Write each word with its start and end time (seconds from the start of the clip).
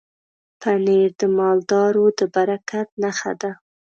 پنېر 0.61 1.09
د 1.19 1.21
مالدارو 1.37 2.05
د 2.17 2.19
برکت 2.35 2.87
نښه 3.01 3.33
ده. 3.41 3.51